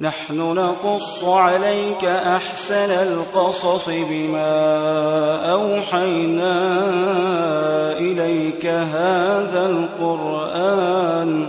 [0.00, 6.78] نحن نقص عليك أحسن القصص بما أوحينا
[7.98, 9.66] إليك هذا
[10.00, 11.48] القرآن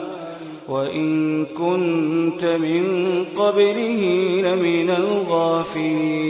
[0.68, 4.02] وإن كنت من قبله
[4.44, 6.30] لمن الغافلين.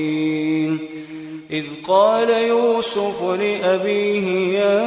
[1.51, 4.79] إذ قال يوسف لأبيه يا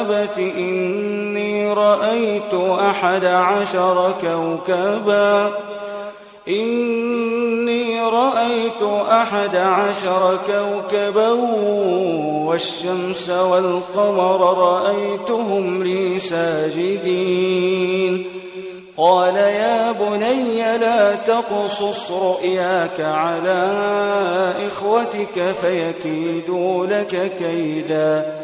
[0.00, 1.13] أبت إني
[1.84, 5.52] رأيت أحد عشر كوكبا
[6.48, 11.30] إني رأيت أحد عشر كوكبا
[12.46, 17.64] والشمس والقمر رأيتهم لي ساجدين
[18.96, 23.70] قال يا بني لا تقصص رؤياك على
[24.68, 28.43] إخوتك فيكيدوا لك كيدا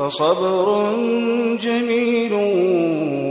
[0.00, 0.92] فصبر
[1.60, 2.32] جميل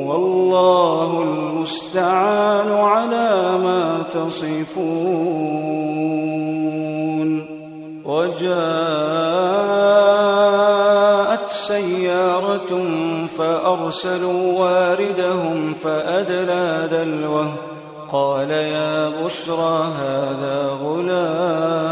[0.07, 5.50] والله المستعان على ما تصفون
[8.06, 8.50] وجاءت
[11.51, 12.83] سيارة
[13.38, 17.48] فأرسلوا واردهم فأدلى دلوه
[18.12, 21.88] قال يا بشرى هذا غلام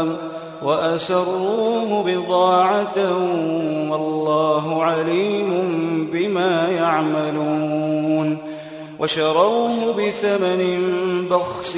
[0.62, 2.98] وأسروه بضاعة
[3.90, 5.50] والله عليم
[6.12, 8.38] بما يعملون
[8.98, 10.84] وشروه بثمن
[11.30, 11.76] بخس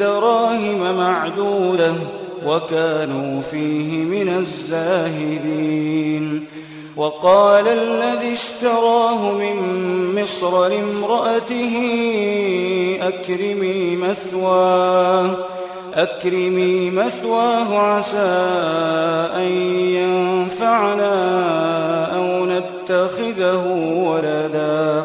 [0.00, 1.92] دراهم معدودة
[2.46, 6.44] وكانوا فيه من الزاهدين
[6.96, 9.56] وقال الذي اشتراه من
[10.22, 11.74] مصر لامرأته
[13.00, 15.36] أكرمي مثواه
[15.94, 18.16] أكرمي مثواه عسى
[19.36, 19.52] أن
[19.94, 21.14] ينفعنا
[22.16, 23.66] أو نتخذه
[24.08, 25.04] ولدا.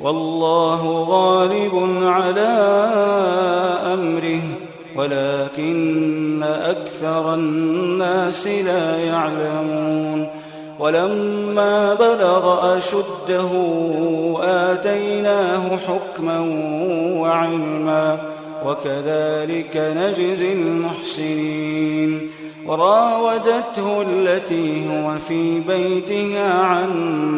[0.00, 2.52] والله غالب على
[3.94, 4.40] أمره.
[5.02, 10.26] ولكن أكثر الناس لا يعلمون
[10.78, 13.50] ولما بلغ أشده
[14.42, 16.40] آتيناه حكما
[17.20, 18.18] وعلما
[18.66, 22.30] وكذلك نجزي المحسنين
[22.66, 26.88] وراودته التي هو في بيتها عن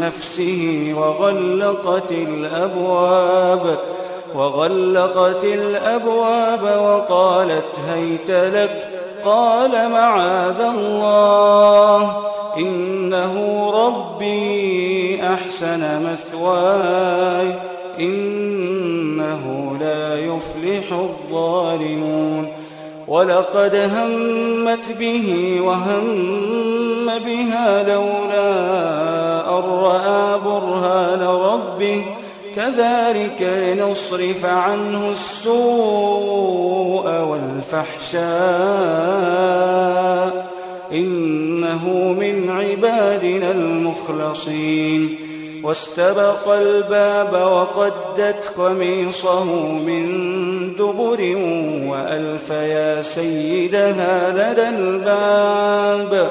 [0.01, 3.79] نفسه وغلقت الأبواب
[4.35, 8.89] وغلقت الأبواب وقالت هيت لك
[9.25, 12.17] قال معاذ الله
[12.59, 13.35] إنه
[13.75, 17.55] ربي أحسن مثواي
[18.01, 22.49] إنه لا يفلح الظالمون.
[23.09, 28.51] ولقد همت به وهم بها لولا
[29.59, 32.05] أن رأى برهان ربه
[32.57, 38.25] كذلك لنصرف عنه السوء والفحشاء
[40.93, 45.19] إنه من عبادنا المخلصين.
[45.65, 50.05] واستبق الباب وقدت قميصه من
[50.77, 51.37] دبر
[51.91, 56.31] وألف يا سيدها لدى الباب.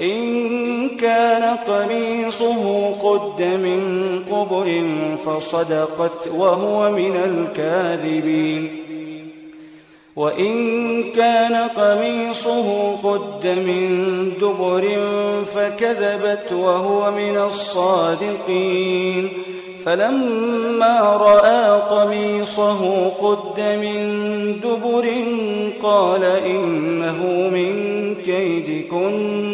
[0.00, 3.80] إن كان قميصه قد من
[4.30, 4.86] قبل
[5.26, 8.80] فصدقت وهو من الكاذبين.
[10.16, 14.84] وإن كان قميصه قد من دبر
[15.54, 19.28] فكذبت وهو من الصادقين.
[19.84, 24.20] فلما رأى قميصه قد من
[24.64, 25.06] دبر
[25.82, 29.53] قال إنه من كيدكن.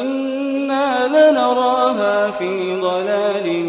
[0.00, 3.64] إنا لنراها في ضلال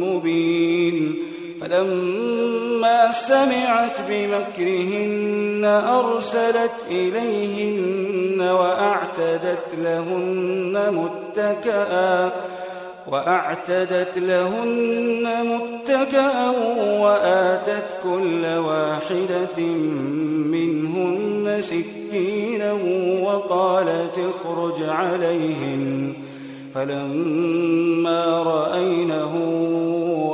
[0.00, 1.14] مبين
[1.60, 12.32] فلما سمعت بمكرهن أرسلت إليهن وأعتدت لهن متكئا
[13.08, 16.50] وأعتدت لهن متكأ
[17.00, 19.62] وآتت كل واحدة
[20.52, 21.60] منهن
[22.10, 22.72] سكينا
[23.22, 26.12] وقالت اخرج عليهن
[26.74, 29.34] فلما رأينه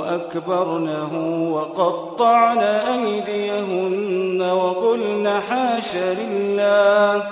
[0.08, 1.12] أكبرنه
[1.52, 7.24] وقطعن أيديهن وقلن حاش لله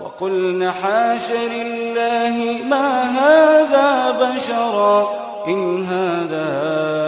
[0.00, 5.08] وقلن حاش لله ما هذا بشرا
[5.48, 7.07] إن هذا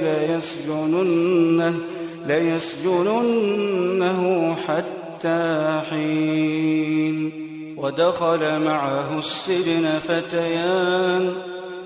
[2.31, 4.21] ليسجننه
[4.67, 7.31] حتى حين.
[7.77, 11.33] ودخل معه السجن فتيان.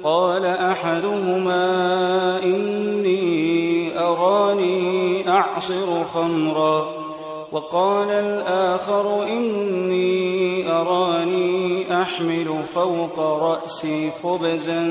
[0.03, 1.63] قال أحدهما
[2.43, 7.05] إني أراني أعصر خمرا.
[7.51, 14.81] وقال الآخر إني أراني أحمل فوق رأسي خبزا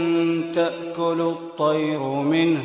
[0.54, 2.64] تأكل الطير منه.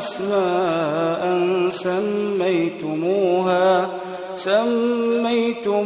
[0.00, 1.22] أسماء
[1.70, 3.68] سميتموها
[4.36, 5.82] سميتموها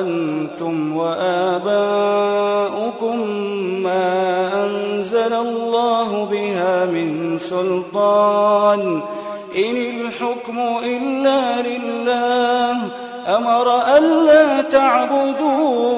[0.00, 1.70] أنتم وآباؤكم
[3.82, 4.06] ما
[4.64, 9.02] أنزل الله بها من سلطان.
[9.56, 12.76] إن الحكم إلا لله
[13.28, 15.97] أمر ألا تعبدوا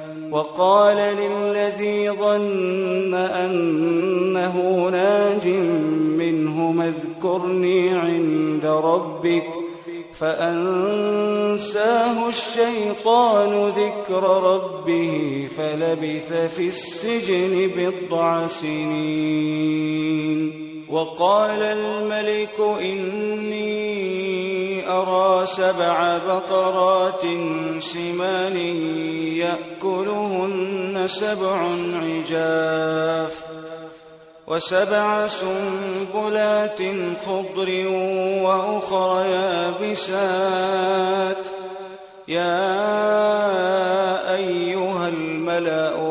[0.31, 5.47] وقال للذي ظن أنه ناج
[6.17, 9.47] منه اذكرني عند ربك
[10.13, 19.91] فأنساه الشيطان ذكر ربه فلبث في السجن بضع سنين.
[20.89, 24.20] وقال الملك إني
[24.91, 27.21] أرى سبع بقرات
[27.79, 28.57] سمان
[29.37, 31.57] يأكلهن سبع
[32.03, 33.41] عجاف
[34.47, 36.81] وسبع سنبلات
[37.25, 37.87] خضر
[38.43, 40.81] وأخر يابسات.
[42.27, 42.71] يا
[44.35, 46.10] أيها الملأ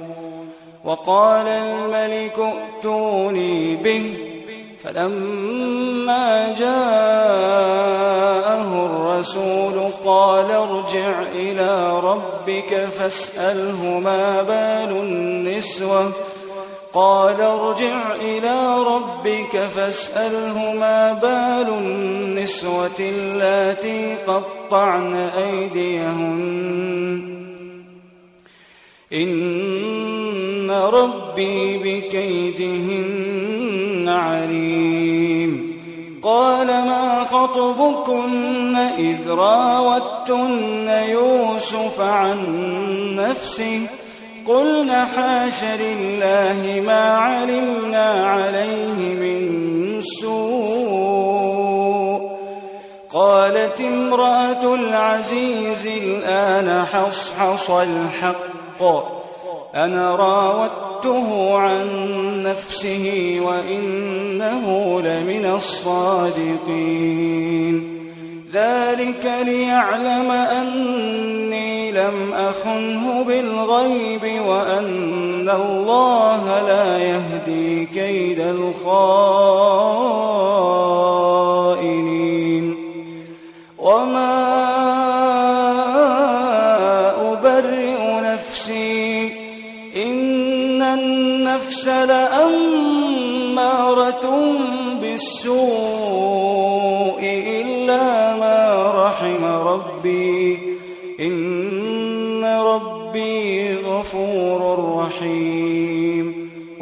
[0.83, 4.13] وقال الملك ائتوني به
[4.83, 6.71] فلما جاءه
[8.85, 16.11] الرسول قال ارجع إلى ربك فاسأله ما بال النسوة.
[16.93, 26.71] قال ارجع إلى ربك فاسأله ما بال النسوة اللاتي قطعن أيديهن.
[30.71, 33.29] ربي بكيدهن
[34.09, 35.71] عليم.
[36.23, 42.37] قال ما خطبكن إذ راوتن يوسف عن
[43.15, 43.87] نفسه؟
[44.47, 51.51] قلنا حاش لله ما علمنا عليه من سوء.
[53.13, 59.20] قالت امرأة العزيز الآن حصحص الحق.
[59.75, 61.87] أنا راودته عن
[62.43, 67.21] نفسه وإنه لمن الصادقين.
[68.53, 79.81] ذلك ليعلم أني لم أخنه بالغيب وأن الله لا يهدي كيد الخائنين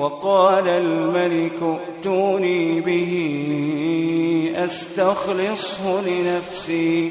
[0.09, 3.11] وقال الملك ائتوني به
[4.55, 7.09] أستخلصه لنفسي.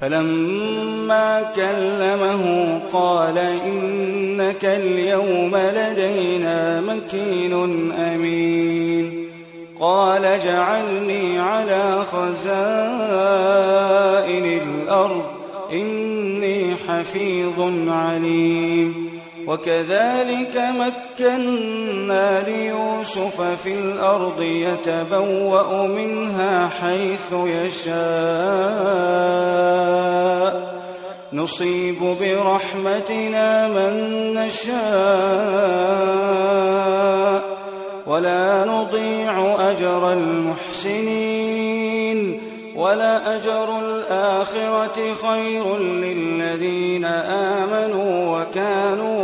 [0.00, 7.52] فلما كلمه قال إنك اليوم لدينا مكين
[7.92, 9.28] أمين.
[9.80, 12.40] قال جعلني على خزائن
[14.44, 15.24] الأرض
[15.72, 19.03] إني حفيظ عليم.
[19.54, 27.94] وكذلك مكنا ليوسف في الأرض يتبوأ منها حيث يشاء.
[31.32, 33.94] نصيب برحمتنا من
[34.34, 34.74] نشاء.
[38.06, 41.54] ولا نضيع أجر المحسنين.
[42.76, 49.23] ولا أجر الآخرة خير للذين آمنوا وكانوا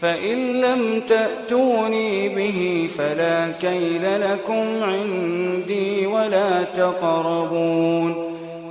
[0.00, 8.14] فإن لم تأتوني به فلا كيل لكم عندي ولا تقربون.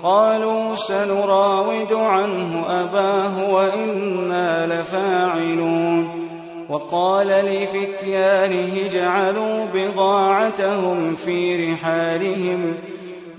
[0.03, 6.27] قالوا سنراود عنه أباه وإنا لفاعلون.
[6.69, 12.73] وقال لفتيانه جعلوا بضاعتهم في رحالهم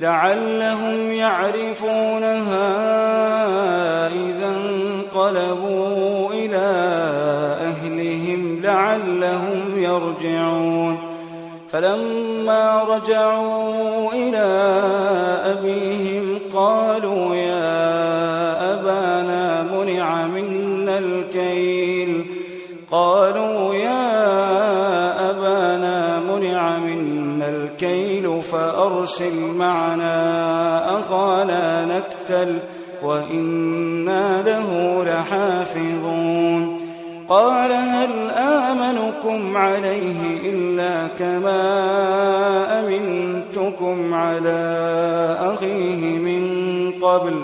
[0.01, 2.69] لعلهم يعرفونها
[4.07, 4.55] إذا
[5.19, 6.69] انقلبوا إلى
[7.61, 10.99] أهلهم لعلهم يرجعون.
[11.73, 14.47] فلما رجعوا إلى
[15.45, 22.27] أبيهم قالوا يا أبانا منع منا الكيل.
[22.91, 32.59] قالوا يا أبانا منع منا الكيل فأرسل معنا أخانا نكتل.
[33.03, 36.81] وإنا له لحافظون.
[37.29, 41.61] قال هل آمنكم عليه إلا كما
[42.81, 44.61] أمنتكم على
[45.41, 46.43] أخيه من
[47.03, 47.35] قبل؟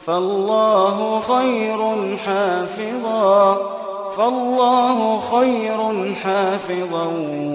[0.00, 1.78] فالله خير
[2.16, 3.56] حافظا.
[4.16, 7.04] فالله خير حافظا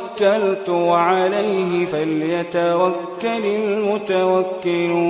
[0.21, 3.45] توكلت وعليه فليتوكل
[4.05, 5.01] المتوكلون.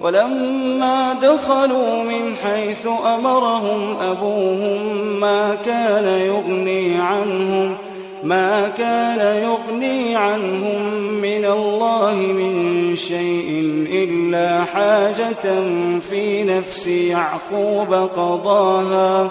[0.00, 2.86] ولما دخلوا من حيث
[3.16, 7.76] أمرهم أبوهم ما كان يغني عنهم
[8.22, 15.62] ما كان يغني عنهم من الله من شيء إلا حاجة
[16.10, 19.30] في نفس يعقوب قضاها.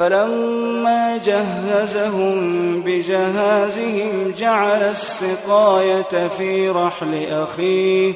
[0.00, 2.36] فلما جهزهم
[2.82, 8.12] بجهازهم جعل السقاية في رحل أخيه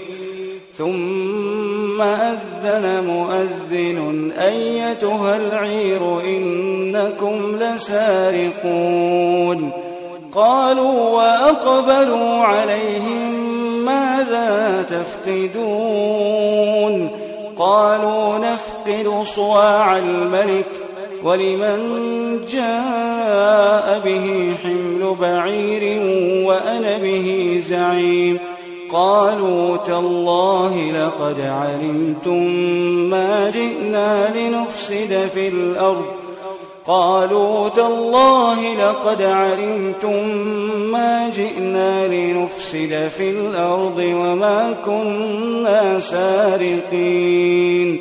[0.79, 9.71] ثم أذن مؤذن أيتها العير إنكم لسارقون.
[10.33, 13.35] قالوا وأقبلوا عليهم
[13.85, 17.11] ماذا تفقدون؟
[17.59, 20.84] قالوا نفقد صواع الملك
[21.25, 21.79] ولمن
[22.51, 26.01] جاء به حمل بعير
[26.47, 28.39] وأنا به زعيم
[28.93, 32.43] قالوا تالله لقد علمتم
[33.11, 36.05] ما جئنا لنفسد في الأرض
[36.87, 40.29] قالوا تالله لقد علمتم
[40.93, 48.01] ما جئنا لنفسد في الأرض وما كنا سارقين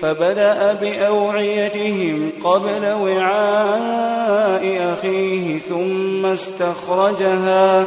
[0.00, 7.84] فبدأ بأوعيتهم قبل وعاء أخيه ثم استخرجها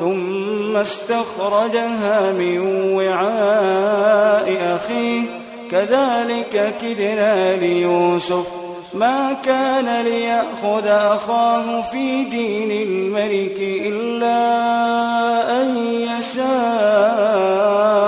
[0.00, 2.58] ثم استخرجها من
[2.94, 5.22] وعاء أخيه.
[5.70, 8.46] كذلك كدنا ليوسف.
[8.94, 14.40] ما كان ليأخذ أخاه في دين الملك إلا
[15.60, 15.76] أن
[16.18, 18.07] يشاء.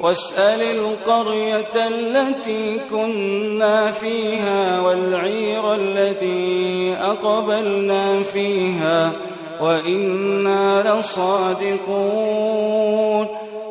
[0.00, 9.12] واسأل القرية التي كنا فيها والعير التي أقبلنا فيها
[9.60, 12.38] وإنا لصادقون.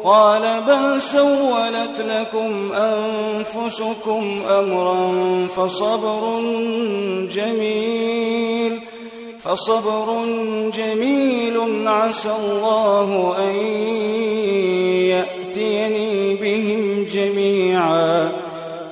[0.04, 6.42] قال بل سولت لكم أنفسكم أمرا فصبر
[7.34, 8.80] جميل.
[9.40, 10.26] فصبر
[10.74, 13.56] جميل عسى الله أن
[15.58, 18.32] يأتيني بهم جميعا.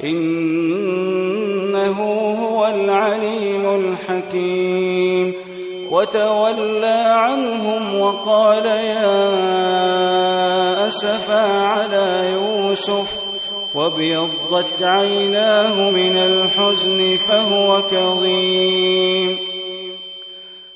[0.03, 2.01] إنه
[2.41, 5.33] هو العليم الحكيم.
[5.91, 9.17] وتولى عنهم وقال يا
[10.87, 13.19] أسفا على يوسف.
[13.75, 19.44] وابيضت عيناه من الحزن فهو كظيم.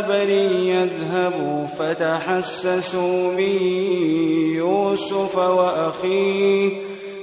[0.00, 3.62] بني يذهبوا فتحسسوا من
[4.56, 6.72] يوسف وأخيه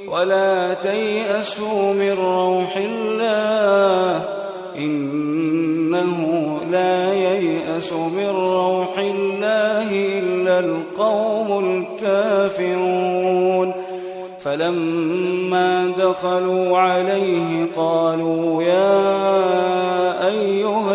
[0.08, 4.26] ولا تيأسوا من روح الله
[4.78, 13.74] إنه لا ييأس من روح الله إلا القوم الكافرون
[14.40, 20.95] فلما دخلوا عليه قالوا يا أيها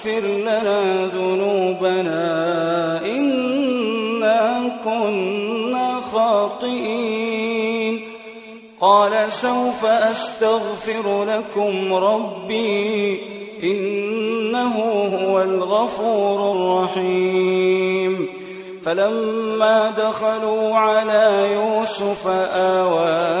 [0.00, 2.24] استغفر لنا ذنوبنا
[3.06, 8.00] إنا كنا خاطئين.
[8.80, 13.20] قال سوف أستغفر لكم ربي
[13.62, 14.74] إنه
[15.20, 18.26] هو الغفور الرحيم.
[18.84, 23.40] فلما دخلوا على يوسف آوى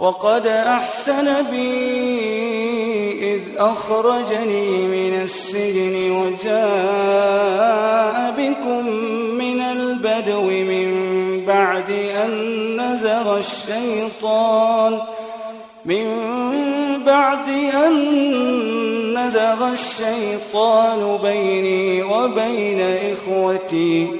[0.00, 7.54] وقد أحسن بي إذ أخرجني من السجن وجاء
[8.38, 8.86] بكم
[9.38, 10.90] من البدو من
[11.46, 11.90] بعد
[12.24, 12.30] أن
[12.80, 15.00] نزغ الشيطان
[15.84, 16.06] من
[17.06, 17.48] بعد
[17.86, 17.94] أن
[19.18, 22.80] نزغ الشيطان بيني وبين
[23.12, 24.19] إخوتي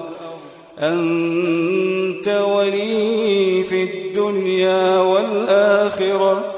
[0.81, 6.55] أنت ولي في الدنيا والآخرة.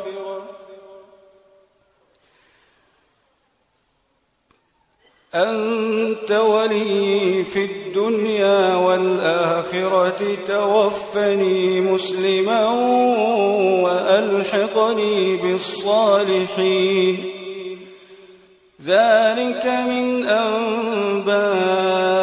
[5.35, 12.69] أنت ولي في الدنيا والآخرة توفني مسلما
[13.83, 17.17] وألحقني بالصالحين.
[18.85, 22.22] ذلك من أنباء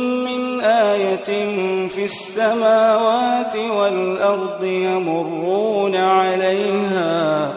[0.63, 1.47] آية
[1.87, 7.51] في السماوات والأرض يمرون عليها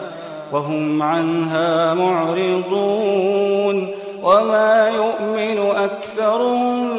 [0.51, 3.87] وهم عنها معرضون
[4.23, 6.89] وما يؤمن أكثرهم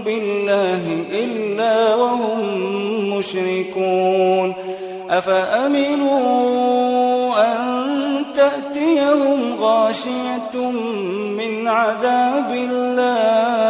[0.00, 2.40] بالله إلا وهم
[3.18, 4.54] مشركون
[5.10, 6.20] أفأمنوا
[7.38, 7.80] أن
[8.36, 10.70] تأتيهم غاشية
[11.36, 13.69] من عذاب الله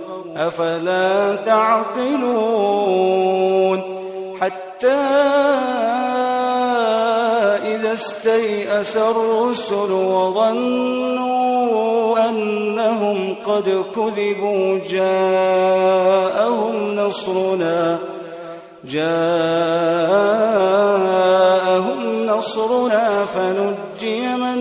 [0.37, 3.11] أفلا تعقلون
[4.41, 4.87] حتى
[7.75, 11.49] إذا استيأس الرسل وظنوا
[12.29, 17.97] أنهم قد كذبوا جاءهم نصرنا
[18.83, 19.11] جاءهم
[22.25, 24.57] نصرنا فنجي من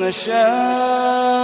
[0.00, 1.43] نشاء